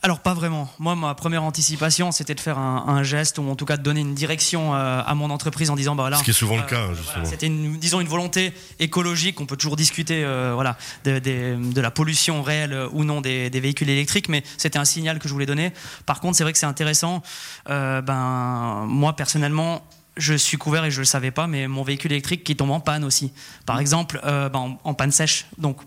Alors 0.00 0.20
pas 0.20 0.32
vraiment. 0.32 0.68
Moi, 0.78 0.94
ma 0.94 1.14
première 1.16 1.42
anticipation, 1.42 2.12
c'était 2.12 2.36
de 2.36 2.40
faire 2.40 2.56
un, 2.56 2.84
un, 2.86 3.02
geste 3.02 3.38
ou 3.38 3.50
en 3.50 3.56
tout 3.56 3.64
cas 3.64 3.76
de 3.76 3.82
donner 3.82 4.00
une 4.00 4.14
direction 4.14 4.72
euh, 4.72 5.02
à 5.04 5.14
mon 5.16 5.28
entreprise 5.30 5.70
en 5.70 5.76
disant 5.76 5.96
bah 5.96 6.08
là. 6.08 6.18
Ce 6.18 6.22
qui 6.22 6.30
est 6.30 6.34
souvent 6.34 6.56
euh, 6.56 6.60
le 6.60 6.66
cas, 6.66 6.88
justement. 6.90 7.14
Voilà, 7.14 7.28
c'était 7.28 7.48
une, 7.48 7.78
disons 7.78 8.00
une 8.00 8.06
volonté 8.06 8.52
écologique. 8.78 9.40
On 9.40 9.46
peut 9.46 9.56
toujours 9.56 9.74
discuter, 9.74 10.22
euh, 10.24 10.52
voilà, 10.54 10.76
de, 11.04 11.18
de, 11.18 11.72
de, 11.72 11.80
la 11.80 11.90
pollution 11.90 12.42
réelle 12.42 12.78
ou 12.92 13.02
non 13.02 13.20
des, 13.20 13.50
des 13.50 13.58
véhicules 13.58 13.90
électriques, 13.90 14.28
mais 14.28 14.44
c'était 14.56 14.78
un 14.78 14.84
signal 14.84 15.18
que 15.18 15.26
je 15.26 15.32
voulais 15.32 15.46
donner. 15.46 15.72
Par 16.06 16.20
contre, 16.20 16.36
c'est 16.36 16.44
vrai 16.44 16.52
que 16.52 16.58
c'est 16.60 16.66
intéressant. 16.66 17.20
Euh, 17.68 18.00
ben 18.00 18.84
moi 18.86 19.16
personnellement, 19.16 19.82
je 20.18 20.34
suis 20.34 20.56
couvert 20.56 20.84
et 20.84 20.90
je 20.90 21.00
le 21.00 21.04
savais 21.04 21.30
pas, 21.30 21.46
mais 21.46 21.68
mon 21.68 21.82
véhicule 21.82 22.12
électrique 22.12 22.44
qui 22.44 22.56
tombe 22.56 22.70
en 22.70 22.80
panne 22.80 23.04
aussi. 23.04 23.32
Par 23.66 23.80
exemple, 23.80 24.20
euh, 24.24 24.48
ben, 24.48 24.58
en, 24.58 24.78
en, 24.84 24.94
panne 24.94 25.12
sèche. 25.12 25.46
Donc, 25.56 25.78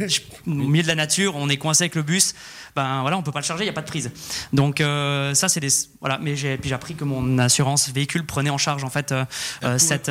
je, 0.00 0.20
au 0.46 0.50
milieu 0.50 0.82
de 0.82 0.88
la 0.88 0.94
nature, 0.94 1.36
on 1.36 1.48
est 1.48 1.56
coincé 1.56 1.84
avec 1.84 1.94
le 1.94 2.02
bus. 2.02 2.34
Ben 2.76 3.00
voilà, 3.00 3.16
on 3.16 3.22
peut 3.22 3.32
pas 3.32 3.40
le 3.40 3.44
charger, 3.44 3.64
il 3.64 3.66
y 3.66 3.70
a 3.70 3.72
pas 3.72 3.80
de 3.80 3.86
prise. 3.86 4.10
Donc 4.52 4.80
euh, 4.80 5.34
ça, 5.34 5.48
c'est 5.48 5.58
des 5.58 5.68
voilà. 6.00 6.18
Mais 6.18 6.36
j'ai 6.36 6.56
puis 6.58 6.68
j'ai 6.68 6.74
appris 6.74 6.94
que 6.94 7.02
mon 7.04 7.38
assurance 7.38 7.88
véhicule 7.88 8.24
prenait 8.24 8.50
en 8.50 8.58
charge 8.58 8.84
en 8.84 8.90
fait 8.90 9.10
euh, 9.10 9.24
elle 9.62 9.80
cette. 9.80 10.10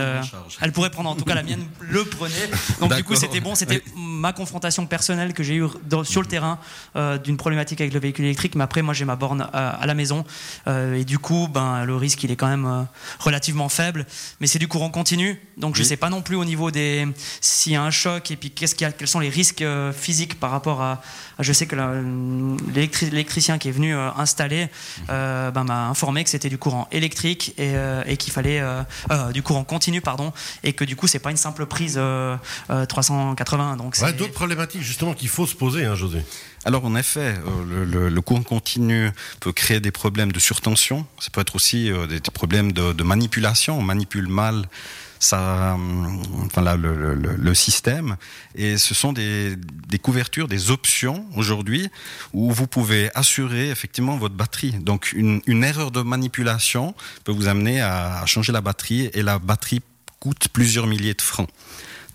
elle 0.60 0.72
pourrait 0.72 0.90
prendre 0.90 1.10
en 1.10 1.16
tout 1.16 1.24
cas 1.24 1.36
la 1.36 1.44
mienne 1.44 1.66
le 1.80 2.04
prenait. 2.04 2.50
Donc 2.82 2.94
du 2.94 3.04
coup, 3.04 3.16
c'était 3.16 3.40
bon. 3.40 3.56
C'était. 3.56 3.82
Ma 4.18 4.34
confrontation 4.34 4.86
personnelle 4.86 5.34
que 5.34 5.44
j'ai 5.44 5.56
eue 5.56 5.66
dans, 5.86 6.04
sur 6.04 6.22
le 6.22 6.28
terrain 6.28 6.60
euh, 6.96 7.18
d'une 7.18 7.38
problématique 7.38 7.82
avec 7.82 7.94
le 7.94 8.00
véhicule 8.00 8.26
électrique. 8.26 8.56
Mais 8.56 8.64
après, 8.64 8.82
moi, 8.82 8.94
j'ai 8.94 9.06
ma 9.06 9.16
borne 9.16 9.48
à 9.54 9.86
la 9.86 9.94
maison 9.94 10.26
et 10.68 11.06
du 11.06 11.20
coup, 11.20 11.48
ben 11.48 11.86
le 11.86 11.96
risque, 11.96 12.24
il 12.24 12.32
est 12.32 12.36
quand 12.36 12.48
même 12.48 12.88
relativement 13.20 13.70
faible, 13.70 14.06
mais 14.40 14.48
c'est 14.48 14.60
du 14.60 14.68
courant 14.68 14.90
continu. 14.90 15.40
Donc 15.58 15.74
oui. 15.74 15.80
je 15.80 15.84
sais 15.84 15.98
pas 15.98 16.10
non 16.10 16.22
plus 16.22 16.36
au 16.36 16.46
niveau 16.46 16.72
des 16.72 17.08
s'il 17.42 17.74
y 17.74 17.76
a 17.76 17.84
un 17.84 17.92
choc 17.92 18.32
et 18.32 18.36
puis 18.36 18.52
qu'est-ce 18.52 18.76
qu'il 18.76 18.86
y 18.86 18.90
a, 18.90 18.92
quels 18.92 19.08
sont 19.08 19.20
les 19.20 19.30
risques 19.30 19.62
euh, 19.62 19.92
physiques 19.92 20.40
par 20.40 20.52
rapport 20.52 20.82
à, 20.82 21.02
à 21.38 21.44
je 21.44 21.54
sais 21.54 21.66
que 21.66 21.76
l'électricien 22.74 23.58
qui 23.58 23.70
est 23.70 23.72
venu 23.72 23.96
euh, 23.96 24.10
installer 24.18 24.70
euh, 25.10 25.52
ben, 25.52 25.64
m'a 25.64 25.88
informé 25.88 26.24
que 26.24 26.30
c'était 26.30 26.50
du 26.50 26.58
courant 26.58 26.88
électrique 26.92 27.54
et, 27.58 27.76
euh, 27.76 28.04
et 28.06 28.18
qu'il 28.18 28.34
fallait 28.34 28.60
euh, 28.62 28.84
du 29.34 29.42
courant 29.42 29.64
continu 29.64 30.02
pardon 30.02 30.32
et 30.64 30.74
que 30.74 30.84
du 30.84 30.96
coup 30.96 31.08
c'est 31.08 31.20
pas 31.20 31.32
une 31.32 31.38
simple 31.38 31.66
prise 31.66 32.00
380 32.68 33.78
donc 33.78 33.96
ouais, 34.08 34.14
d'autres 34.14 34.34
problématiques 34.34 34.82
justement 34.82 35.14
qu'il 35.14 35.30
faut 35.30 35.48
se 35.48 35.56
poser 35.56 35.86
hein, 35.86 35.96
José. 35.96 36.22
Alors 36.66 36.84
en 36.86 36.96
effet, 36.96 37.36
euh, 37.46 37.66
le, 37.66 37.86
le, 37.86 38.10
le, 38.10 38.22
courant 38.22 38.44
continu 38.44 39.10
peut 39.40 39.54
créer 39.54 39.80
des 39.80 39.92
problèmes 39.92 40.32
de 40.32 40.40
surtension. 40.40 41.06
Ça 41.20 41.30
peut 41.32 41.42
être 41.42 41.56
aussi 41.56 41.92
euh, 41.92 42.08
des, 42.08 42.20
problèmes 42.20 42.72
de, 42.72 43.04
manipulation. 43.04 43.80
On 43.80 43.82
manipule 43.82 44.28
mal 44.28 44.68
ça, 45.20 45.78
enfin 46.46 46.62
là, 46.62 46.76
le, 46.76 47.54
système. 47.54 48.18
Et 48.56 48.78
ce 48.78 48.94
sont 48.94 49.14
des, 49.14 49.58
couvertures, 50.02 50.48
des 50.48 50.72
options 50.72 51.26
aujourd'hui 51.36 51.90
où 52.34 52.52
vous 52.52 52.68
pouvez 52.68 53.10
assurer 53.16 53.70
effectivement 53.70 54.18
votre 54.18 54.36
batterie. 54.36 54.74
Donc 54.74 55.14
une, 55.14 55.64
erreur 55.64 55.92
de 55.92 56.02
manipulation 56.02 56.94
peut 57.24 57.32
vous 57.32 57.48
amener 57.48 57.82
à 57.82 58.26
changer 58.26 58.52
la 58.52 58.62
batterie 58.62 59.10
et 59.14 59.24
la 59.24 59.40
batterie 59.40 59.82
coûte 60.20 60.50
plusieurs 60.52 60.88
milliers 60.88 61.14
de 61.14 61.22
francs. 61.22 61.50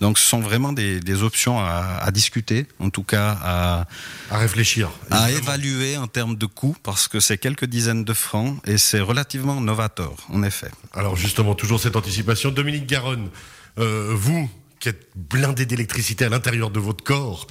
Donc 0.00 0.18
ce 0.18 0.26
sont 0.26 0.40
vraiment 0.40 0.72
des, 0.72 1.00
des 1.00 1.22
options 1.22 1.60
à, 1.60 1.98
à, 2.00 2.10
discuter, 2.10 2.66
en 2.78 2.90
tout 2.90 3.04
cas 3.04 3.38
à, 3.42 3.86
à 4.30 4.38
réfléchir, 4.38 4.90
à 5.10 5.30
évaluer 5.30 5.96
en 5.96 6.06
termes 6.06 6.36
de 6.36 6.46
coûts, 6.46 6.76
parce 6.82 7.08
que 7.08 7.20
c'est 7.20 7.38
quelques 7.38 7.66
dizaines 7.66 8.04
de 8.04 8.12
francs 8.12 8.58
et 8.66 8.78
c'est 8.78 9.00
relativement 9.00 9.60
novateur, 9.60 10.14
en 10.28 10.42
effet. 10.42 10.70
Alors 10.92 11.16
justement, 11.16 11.54
toujours 11.54 11.80
cette 11.80 11.96
anticipation. 11.96 12.50
Dominique 12.50 12.86
Garonne, 12.86 13.28
euh, 13.78 14.12
vous 14.14 14.50
qui 14.82 14.88
êtes 14.88 15.06
blindé 15.14 15.64
d'électricité 15.64 16.24
à 16.24 16.28
l'intérieur 16.28 16.70
de 16.70 16.80
votre 16.80 17.04
corps. 17.04 17.46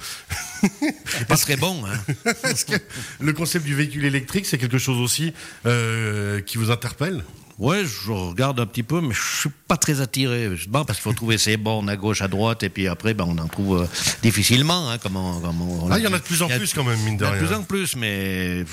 C'est 1.05 1.25
pas 1.29 1.37
très 1.37 1.55
bon. 1.55 1.81
Hein. 1.85 2.13
que 2.67 2.75
le 3.21 3.31
concept 3.31 3.63
du 3.65 3.73
véhicule 3.73 4.03
électrique, 4.03 4.45
c'est 4.45 4.57
quelque 4.57 4.77
chose 4.77 4.99
aussi 4.99 5.33
euh, 5.65 6.41
qui 6.41 6.57
vous 6.57 6.71
interpelle? 6.71 7.23
Ouais, 7.61 7.85
je 7.85 8.11
regarde 8.11 8.59
un 8.59 8.65
petit 8.65 8.81
peu, 8.81 9.01
mais 9.01 9.13
je 9.13 9.41
suis 9.41 9.49
pas 9.67 9.77
très 9.77 10.01
attiré. 10.01 10.49
Bon, 10.67 10.83
parce 10.83 10.97
qu'il 10.97 11.03
faut 11.03 11.13
trouver 11.13 11.37
ses 11.37 11.57
bornes 11.57 11.89
à 11.89 11.95
gauche, 11.95 12.23
à 12.23 12.27
droite, 12.27 12.63
et 12.63 12.69
puis 12.69 12.87
après, 12.87 13.13
ben, 13.13 13.25
on 13.27 13.37
en 13.37 13.47
trouve 13.47 13.83
euh, 13.83 13.87
difficilement. 14.23 14.89
Hein, 14.89 14.97
ah, 14.97 15.99
il 15.99 16.03
y 16.03 16.07
en 16.07 16.13
a 16.13 16.17
de 16.17 16.23
plus 16.23 16.41
en 16.41 16.47
plus 16.47 16.73
quand 16.73 16.83
même, 16.83 16.99
mine 17.01 17.17
de 17.17 17.25
rien. 17.25 17.39
De 17.39 17.45
plus 17.45 17.55
en 17.55 17.61
plus, 17.61 17.95
mais 17.95 18.65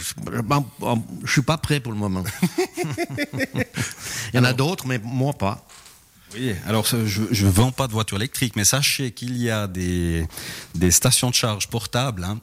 ben, 0.42 0.64
je 1.22 1.30
suis 1.30 1.42
pas 1.42 1.58
prêt 1.58 1.80
pour 1.80 1.92
le 1.92 1.98
moment. 1.98 2.24
il 4.32 4.36
y 4.36 4.38
en 4.38 4.44
a 4.44 4.54
d'autres, 4.54 4.86
mais 4.86 4.98
moi 5.04 5.34
pas. 5.34 5.66
Oui, 6.34 6.54
alors 6.66 6.86
je 6.86 7.44
ne 7.44 7.50
vends 7.50 7.72
pas 7.72 7.88
de 7.88 7.92
voiture 7.92 8.16
électrique, 8.16 8.56
mais 8.56 8.64
sachez 8.64 9.10
qu'il 9.10 9.36
y 9.36 9.50
a 9.50 9.66
des, 9.66 10.26
des 10.74 10.90
stations 10.92 11.28
de 11.28 11.34
charge 11.34 11.68
portables 11.68 12.24
hein, 12.24 12.40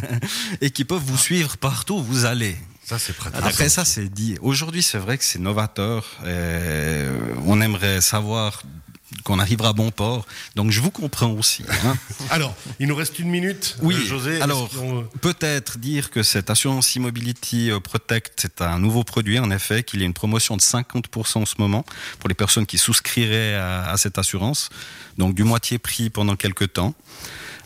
et 0.60 0.70
qui 0.70 0.84
peuvent 0.84 1.02
vous 1.04 1.18
suivre 1.18 1.56
partout 1.56 1.94
où 1.94 2.02
vous 2.04 2.24
allez. 2.24 2.56
Ça, 2.84 2.98
c'est 2.98 3.12
pratique. 3.12 3.40
Après, 3.42 3.68
ça, 3.68 3.84
c'est 3.84 4.08
dit. 4.08 4.36
Aujourd'hui, 4.40 4.82
c'est 4.82 4.98
vrai 4.98 5.18
que 5.18 5.24
c'est 5.24 5.38
novateur. 5.38 6.06
Et 6.26 7.06
on 7.46 7.60
aimerait 7.60 8.00
savoir 8.00 8.62
qu'on 9.24 9.38
arrivera 9.38 9.70
à 9.70 9.72
bon 9.72 9.90
port. 9.90 10.26
Donc 10.56 10.70
je 10.70 10.80
vous 10.80 10.90
comprends 10.90 11.30
aussi. 11.30 11.64
Hein. 11.84 11.96
alors, 12.30 12.54
il 12.80 12.88
nous 12.88 12.94
reste 12.94 13.18
une 13.18 13.28
minute, 13.28 13.76
oui, 13.82 13.94
euh, 13.94 14.06
José. 14.06 14.40
Alors, 14.40 14.68
peut-être 15.20 15.78
dire 15.78 16.10
que 16.10 16.22
cette 16.22 16.50
assurance 16.50 16.94
Immobility 16.96 17.70
Protect, 17.82 18.32
c'est 18.40 18.62
un 18.62 18.78
nouveau 18.78 19.04
produit, 19.04 19.38
en 19.38 19.50
effet, 19.50 19.82
qu'il 19.82 20.00
y 20.00 20.02
a 20.02 20.06
une 20.06 20.14
promotion 20.14 20.56
de 20.56 20.62
50% 20.62 21.38
en 21.38 21.46
ce 21.46 21.54
moment 21.58 21.84
pour 22.18 22.28
les 22.28 22.34
personnes 22.34 22.66
qui 22.66 22.78
souscriraient 22.78 23.54
à, 23.54 23.90
à 23.90 23.96
cette 23.96 24.18
assurance. 24.18 24.70
Donc 25.18 25.34
du 25.34 25.44
moitié 25.44 25.78
prix 25.78 26.10
pendant 26.10 26.36
quelques 26.36 26.72
temps. 26.72 26.94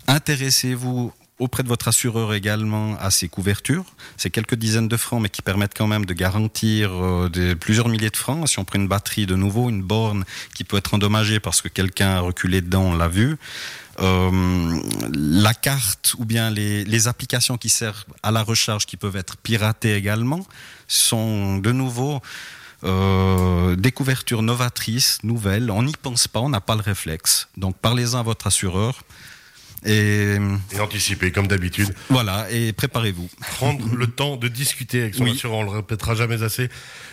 Intéressez-vous 0.08 1.12
auprès 1.38 1.62
de 1.62 1.68
votre 1.68 1.88
assureur 1.88 2.32
également 2.34 2.96
à 2.98 3.10
ces 3.10 3.28
couvertures. 3.28 3.84
C'est 4.16 4.30
quelques 4.30 4.54
dizaines 4.54 4.88
de 4.88 4.96
francs, 4.96 5.20
mais 5.20 5.28
qui 5.28 5.42
permettent 5.42 5.76
quand 5.76 5.86
même 5.86 6.06
de 6.06 6.14
garantir 6.14 6.90
euh, 6.92 7.54
plusieurs 7.54 7.88
milliers 7.88 8.10
de 8.10 8.16
francs. 8.16 8.48
Si 8.48 8.58
on 8.58 8.64
prend 8.64 8.78
une 8.78 8.88
batterie 8.88 9.26
de 9.26 9.34
nouveau, 9.34 9.68
une 9.68 9.82
borne 9.82 10.24
qui 10.54 10.64
peut 10.64 10.76
être 10.76 10.94
endommagée 10.94 11.40
parce 11.40 11.60
que 11.60 11.68
quelqu'un 11.68 12.10
a 12.16 12.20
reculé 12.20 12.60
dedans, 12.60 12.84
on 12.84 12.96
l'a 12.96 13.08
vu. 13.08 13.36
Euh, 13.98 14.80
la 15.14 15.54
carte 15.54 16.14
ou 16.18 16.26
bien 16.26 16.50
les, 16.50 16.84
les, 16.84 17.08
applications 17.08 17.56
qui 17.56 17.70
servent 17.70 18.04
à 18.22 18.30
la 18.30 18.42
recharge 18.42 18.84
qui 18.84 18.98
peuvent 18.98 19.16
être 19.16 19.38
piratées 19.38 19.94
également 19.94 20.46
sont 20.86 21.56
de 21.56 21.72
nouveau 21.72 22.20
euh, 22.84 23.74
des 23.74 23.90
couvertures 23.90 24.42
novatrices, 24.42 25.18
nouvelles. 25.22 25.70
On 25.70 25.82
n'y 25.82 25.94
pense 26.00 26.28
pas, 26.28 26.40
on 26.40 26.50
n'a 26.50 26.60
pas 26.60 26.74
le 26.74 26.82
réflexe. 26.82 27.48
Donc 27.56 27.76
parlez-en 27.78 28.18
à 28.18 28.22
votre 28.22 28.46
assureur. 28.46 29.02
Et, 29.86 30.36
et, 30.72 30.80
anticiper 30.80 31.30
comme 31.30 31.46
d'habitude. 31.46 31.94
Voilà, 32.10 32.50
et 32.50 32.72
préparez-vous. 32.72 33.28
Prendre 33.40 33.94
le 33.94 34.06
temps 34.06 34.36
de 34.36 34.48
discuter 34.48 35.02
avec 35.02 35.14
son 35.14 35.24
oui. 35.24 35.32
assureur, 35.32 35.58
on 35.58 35.64
le 35.64 35.70
répétera 35.70 36.14
jamais 36.14 36.42
assez. 36.42 36.68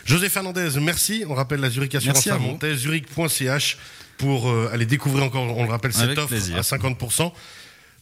José 0.05 0.29
Fernandez, 0.29 0.69
merci. 0.81 1.23
On 1.27 1.33
rappelle 1.33 1.59
la 1.59 1.69
Zurich 1.69 1.95
Assurance 1.95 2.27
à 2.27 2.37
Montaigne, 2.37 2.75
zurich.ch 2.75 3.77
pour 4.17 4.49
euh, 4.49 4.69
aller 4.71 4.85
découvrir 4.85 5.23
encore, 5.23 5.43
on 5.57 5.63
le 5.63 5.69
rappelle, 5.69 5.93
cette 5.93 6.03
avec 6.03 6.17
offre 6.17 6.29
plaisir. 6.29 6.57
à 6.57 6.61
50%. 6.61 7.31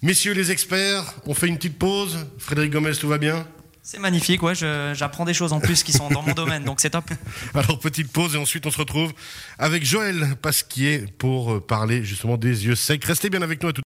Messieurs 0.01 0.33
les 0.33 0.51
experts, 0.51 1.03
on 1.25 1.33
fait 1.33 1.47
une 1.47 1.57
petite 1.57 1.77
pause. 1.77 2.25
Frédéric 2.39 2.71
Gomez, 2.71 2.93
tout 2.93 3.07
va 3.07 3.17
bien? 3.17 3.45
C'est 3.83 3.99
magnifique, 3.99 4.43
ouais, 4.43 4.53
j'apprends 4.53 5.25
des 5.25 5.33
choses 5.33 5.53
en 5.53 5.59
plus 5.59 5.81
qui 5.81 5.91
sont 5.91 6.09
dans 6.09 6.21
mon 6.21 6.33
domaine, 6.33 6.63
donc 6.63 6.79
c'est 6.79 6.91
top. 6.91 7.05
Alors 7.55 7.79
petite 7.79 8.11
pause 8.11 8.35
et 8.35 8.37
ensuite 8.37 8.67
on 8.67 8.71
se 8.71 8.77
retrouve 8.77 9.11
avec 9.57 9.83
Joël 9.83 10.35
Pasquier 10.39 11.05
pour 11.17 11.65
parler 11.65 12.03
justement 12.03 12.37
des 12.37 12.67
yeux 12.67 12.75
secs. 12.75 13.03
Restez 13.03 13.31
bien 13.31 13.41
avec 13.41 13.63
nous 13.63 13.69
à 13.69 13.73
tout 13.73 13.79